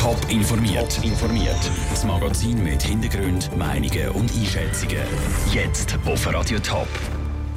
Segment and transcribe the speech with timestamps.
[0.00, 0.98] Top informiert.
[1.04, 1.70] informiert.
[1.90, 4.96] Das Magazin mit Hintergrund, Meinungen und Einschätzungen.
[5.52, 6.88] Jetzt auf Radio Top.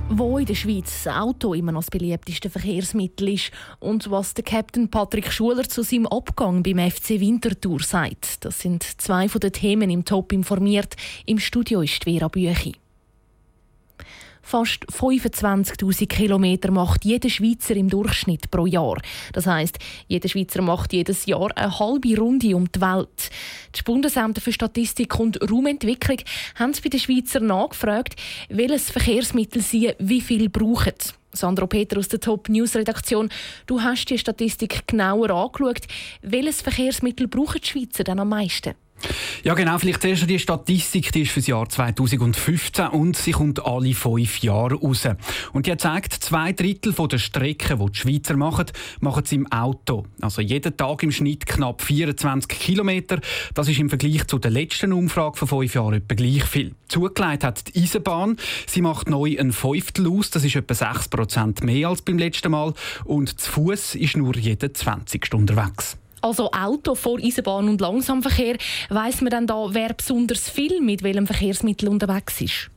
[0.10, 4.44] Wo in der Schweiz das Auto immer noch das beliebteste Verkehrsmittel ist und was der
[4.44, 8.44] Captain Patrick Schuler zu seinem Abgang beim FC Winterthur sagt.
[8.44, 10.98] Das sind zwei von den Themen im Top informiert.
[11.26, 12.76] Im Studio ist Vera Büchi.
[14.46, 18.98] Fast 25.000 Kilometer macht jeder Schweizer im Durchschnitt pro Jahr.
[19.32, 23.32] Das heißt, jeder Schweizer macht jedes Jahr eine halbe Runde um die Welt.
[23.72, 26.18] Das Bundesamt für Statistik und Raumentwicklung
[26.56, 28.16] haben bei den Schweizer nachgefragt,
[28.50, 30.94] welches Verkehrsmittel sie wie viel brauchen.
[31.32, 33.30] Sandro Peter aus der Top News Redaktion,
[33.66, 35.88] du hast die Statistik genauer angeschaut.
[36.22, 38.76] Welches Verkehrsmittel brauchen die Schweizer denn am meisten?
[39.44, 39.78] Ja, genau.
[39.78, 44.40] Vielleicht zuerst die Statistik, die ist für das Jahr 2015 und sie kommt alle fünf
[44.40, 45.08] Jahre raus.
[45.52, 48.66] Und die zeigt, zwei Drittel der Strecken, die die Schweizer machen,
[49.02, 50.06] machen sie im Auto.
[50.22, 53.20] Also jeden Tag im Schnitt knapp 24 Kilometer.
[53.54, 56.76] Das ist im Vergleich zu der letzten Umfrage von fünf Jahren etwa gleich viel.
[56.88, 58.38] Zugelegt hat die Eisenbahn.
[58.68, 60.30] Sie macht neu ein Fünftel aus.
[60.30, 62.74] Das ist etwa 6 Prozent mehr als beim letzten Mal.
[63.04, 68.58] Und zu Fuß ist nur jede 20 unterwegs also Auto vor Eisenbahn und Langsamverkehr,
[68.90, 72.70] weiß man dann da, wer besonders viel mit welchem Verkehrsmittel unterwegs ist?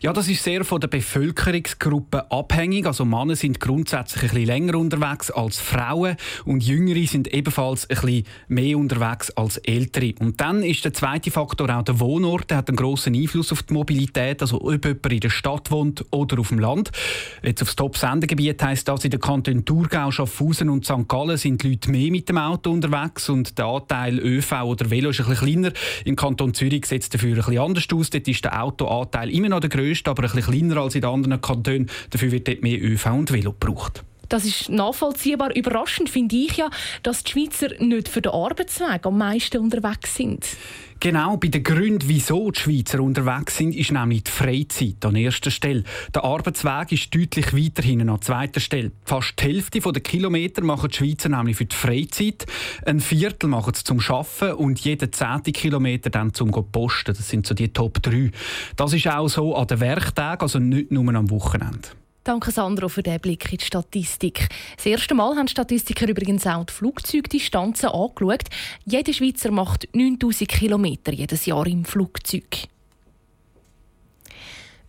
[0.00, 2.86] Ja, das ist sehr von der Bevölkerungsgruppe abhängig.
[2.86, 7.96] Also Männer sind grundsätzlich ein bisschen länger unterwegs als Frauen und Jüngere sind ebenfalls ein
[7.96, 10.14] bisschen mehr unterwegs als Ältere.
[10.18, 12.50] Und dann ist der zweite Faktor auch der Wohnort.
[12.50, 14.42] Der hat einen grossen Einfluss auf die Mobilität.
[14.42, 16.90] Also ob jemand in der Stadt wohnt oder auf dem Land.
[17.42, 21.08] Jetzt aufs Top-Sendegebiet heisst das, in den Kantonen Thurgau, Schaffhausen und St.
[21.08, 25.10] Gallen sind die Leute mehr mit dem Auto unterwegs und der Anteil ÖV oder Velo
[25.10, 25.72] ist ein bisschen kleiner.
[26.04, 28.10] Im Kanton Zürich sieht es dafür ein bisschen anders aus.
[28.10, 31.10] Dort ist der Autoanteil immer noch der grösste, aber ein bisschen kleiner als in den
[31.10, 31.88] anderen Kantonen.
[32.10, 34.04] Dafür wird dort mehr ÖV und Velo gebraucht.
[34.32, 35.54] Das ist nachvollziehbar.
[35.54, 36.70] Überraschend finde ich ja,
[37.02, 40.46] dass die Schweizer nicht für den Arbeitsweg am meisten unterwegs sind.
[41.00, 45.50] Genau, bei den Gründen, wieso die Schweizer unterwegs sind, ist nämlich die Freizeit an erster
[45.50, 45.84] Stelle.
[46.14, 48.92] Der Arbeitsweg ist deutlich weiter hinten an zweiter Stelle.
[49.04, 52.46] Fast die Hälfte der Kilometer machen die Schweizer nämlich für die Freizeit,
[52.86, 57.14] ein Viertel machen sie zum Arbeiten und jeden zehnte Kilometer dann zum Posten.
[57.14, 58.30] Das sind so die Top 3.
[58.76, 61.90] Das ist auch so an den Werktagen, also nicht nur am Wochenende.
[62.24, 64.48] Danke Sandro für den Blick in die Statistik.
[64.76, 68.44] Das erste Mal haben Statistiker übrigens auch die Flugzeugdistanzen angeschaut.
[68.84, 72.68] Jeder Schweizer macht 9000 Kilometer jedes Jahr im Flugzeug.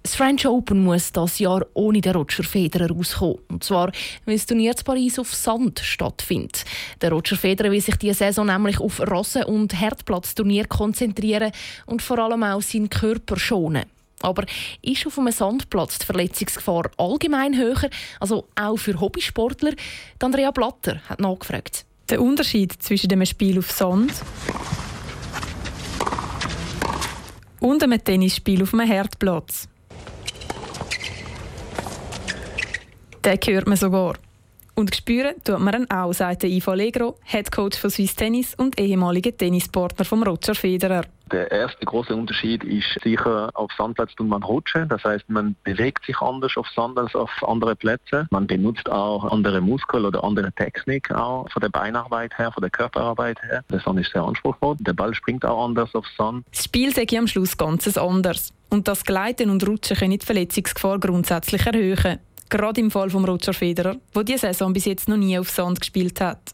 [0.03, 3.39] Das French Open muss das Jahr ohne den Roger Federer rauskommen.
[3.49, 3.91] Und zwar,
[4.25, 6.65] weil das Turnier in Paris auf Sand stattfindet.
[7.01, 11.51] Der Roger Federer will sich diese Saison nämlich auf Rasen- und Herdplatzturnier konzentrieren
[11.87, 13.85] und vor allem auch seinen Körper schonen.
[14.23, 14.45] Aber
[14.81, 17.89] ist auf einem Sandplatz die Verletzungsgefahr allgemein höher,
[18.19, 19.73] also auch für Hobbysportler?
[20.19, 21.85] Andrea Blatter hat nachgefragt.
[22.09, 24.13] Der Unterschied zwischen dem Spiel auf Sand
[27.59, 29.67] und einem Tennisspiel auf einem Herdplatz.
[33.25, 34.15] Den hört man sogar.
[34.75, 39.35] Und spüren tut man ihn auch, sagt Ivo Allegro, Headcoach von Swiss Tennis und ehemaliger
[39.35, 41.05] Tennispartner von Roger Federer.
[41.31, 44.89] Der erste große Unterschied ist sicher, auf Sandplatz tut man rutschen.
[44.89, 48.27] Das heißt, man bewegt sich anders auf Sand als auf andere Plätze.
[48.31, 52.69] Man benutzt auch andere Muskeln oder andere Technik auch von der Beinarbeit her, von der
[52.69, 53.63] Körperarbeit her.
[53.71, 54.75] Der Sand ist sehr anspruchsvoll.
[54.79, 56.45] Der Ball springt auch anders auf Sand.
[56.51, 58.53] Das Spiel sehe ich am Schluss ganz anders.
[58.69, 62.19] Und das Gleiten und Rutschen können die Verletzungsgefahr grundsätzlich erhöhen.
[62.49, 65.79] Gerade im Fall von Roger Federer, der diese Saison bis jetzt noch nie auf Sand
[65.79, 66.53] gespielt hat.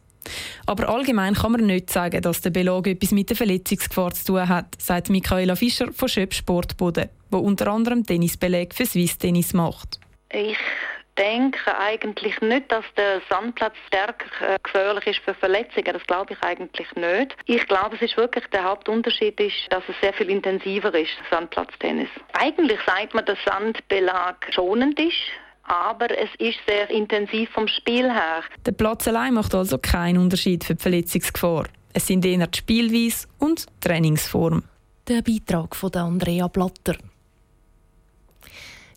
[0.66, 4.50] Aber allgemein kann man nicht sagen, dass der Belag etwas mit der Verletzungsgefahr zu tun
[4.50, 10.00] hat, sagt Michaela Fischer von Schöp Sportboden, wo unter anderem Tennisbeleg für Swiss Tennis macht.
[10.32, 10.58] Ich
[11.18, 15.92] denke eigentlich nicht, dass der Sandplatz stärker äh, gefährlich ist für Verletzungen.
[15.94, 17.36] Das glaube ich eigentlich nicht.
[17.46, 22.10] Ich glaube, es ist wirklich der Hauptunterschied ist, dass es sehr viel intensiver ist, Sandplatztennis.
[22.34, 25.18] Eigentlich sagt man, dass Sandbelag schonend ist
[25.70, 28.44] aber es ist sehr intensiv vom Spiel her.
[28.66, 31.66] Der Platz allein macht also keinen Unterschied für die Verletzungsgefahr.
[31.94, 34.64] Es sind eher die Spielweise und die Trainingsform.
[35.08, 36.98] Der Beitrag von Andrea Blatter.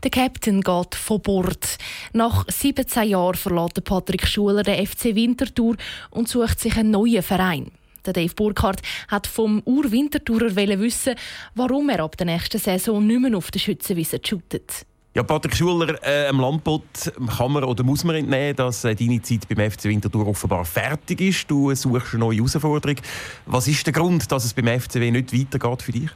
[0.02, 1.78] Der Captain geht von Bord.
[2.12, 5.76] Nach 17 Jahren verlässt Patrick Schuler den FC Winterthur
[6.10, 7.70] und sucht sich einen neuen Verein.
[8.04, 11.14] Der Dave Burkhardt hat vom Ur-Winterthurer wissen,
[11.54, 14.86] warum er ab der nächsten Saison nicht mehr auf der Schützenwiese shootet.
[15.14, 19.20] Ja, Patrick Schuler, äh, am Landbot kann man oder muss man entnehmen, dass äh, deine
[19.20, 21.50] Zeit beim FC Winterthur offenbar fertig ist.
[21.50, 22.96] Du suchst eine neue Herausforderung.
[23.44, 26.08] Was ist der Grund, dass es beim FCW nicht weitergeht für dich?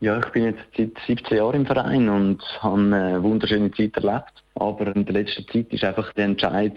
[0.00, 4.44] Ja, ich bin jetzt seit 17 Jahren im Verein und habe eine wunderschöne Zeit erlebt.
[4.56, 6.76] Aber in der letzten Zeit ist einfach der Entscheid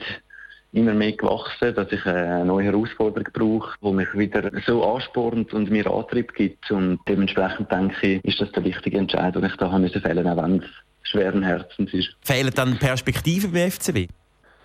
[0.71, 5.69] immer mehr gewachsen, dass ich eine neue Herausforderung brauche, die mich wieder so anspornt und
[5.69, 6.71] mir Antrieb gibt.
[6.71, 10.63] Und dementsprechend denke ich, ist das der richtige Entscheid, den ich da fällen, auch wenn
[11.03, 12.15] schweren Herzens ist.
[12.21, 14.07] Fehlen dann Perspektiven beim FCB?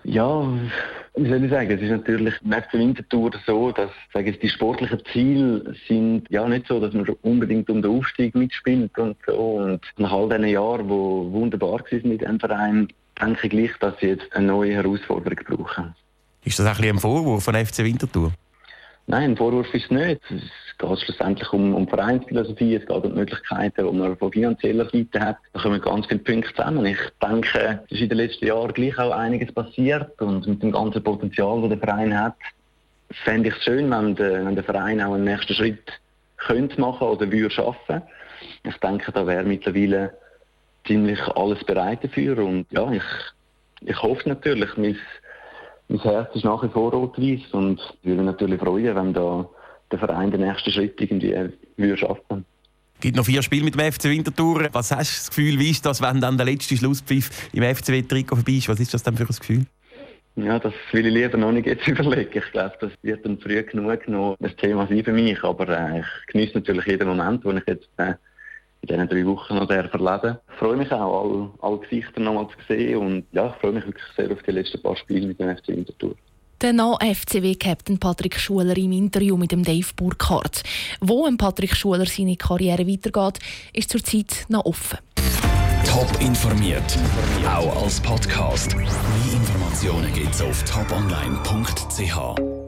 [0.04, 0.48] Ja,
[1.16, 4.48] wie soll ich sagen, es ist natürlich im FC Winterthur so, dass sage ich, die
[4.48, 9.32] sportlichen Ziele sind ja nicht so, dass man unbedingt um den Aufstieg mitspielt und so.
[9.32, 12.88] Und nach all diesen Jahren, die wunderbar waren mit dem Verein,
[13.20, 15.94] denke ich gleich, dass sie jetzt eine neue Herausforderung brauchen.
[16.44, 18.32] Ist das ein, ein Vorwurf von FC Winterthur?
[19.08, 20.20] Nein, ein Vorwurf ist es nicht.
[20.30, 24.88] Es geht schlussendlich um, um Vereinsphilosophie, es geht um die Möglichkeiten, die man von finanzieller
[24.90, 25.36] Seite hat.
[25.52, 26.86] Da kommen ganz viele Punkte zusammen.
[26.86, 30.72] Ich denke, es ist in den letzten Jahren gleich auch einiges passiert und mit dem
[30.72, 32.34] ganzen Potenzial, das der Verein hat,
[33.24, 35.92] fände ich es schön, wenn der, wenn der Verein auch einen nächsten Schritt
[36.36, 38.02] könnte machen oder würde schaffen.
[38.64, 40.14] Ich denke, da wäre mittlerweile
[40.84, 43.02] ziemlich alles bereit dafür und ja, ich,
[43.82, 44.98] ich hoffe natürlich, mein,
[45.88, 49.48] mein Herz ist nach wie vor rot-weiß und ich würde mich natürlich freuen, wenn da
[49.90, 51.34] der Verein den nächsten Schritt irgendwie
[51.76, 52.44] würde schaffen
[52.96, 54.68] es gibt noch vier Spiele mit dem FC Winterthur.
[54.72, 58.36] Was hast du das Gefühl, wie ist das, wenn dann der letzte Schlusspfiff im FCW-Trikot
[58.36, 58.70] vorbei ist?
[58.70, 59.66] Was ist das denn für ein Gefühl?
[60.36, 62.30] Ja, das will ich lieber noch nicht jetzt überlegen.
[62.32, 65.42] Ich glaube, das wird dann früh genug noch ein Thema sein für mich.
[65.44, 68.14] Aber äh, ich genieße natürlich jeden Moment, den ich jetzt äh,
[68.90, 72.48] in diesen drei Wochen noch erleben Ich freue mich auch, alle, alle Gesichter noch mal
[72.48, 72.98] zu sehen.
[72.98, 75.68] Und ja, ich freue mich wirklich sehr auf die letzten paar Spiele mit dem FC
[75.68, 76.14] Winterthur.
[76.62, 80.62] Der FCW-Captain Patrick Schuler im Interview mit dem Dave Burkhardt.
[81.00, 83.40] Wo ein Patrick Schuler seine Karriere weitergeht,
[83.74, 84.98] ist zurzeit noch offen.
[85.84, 86.98] Top informiert,
[87.46, 88.74] auch als Podcast.
[88.74, 88.86] Mehr
[89.34, 92.65] Informationen gibt es auf toponline.ch.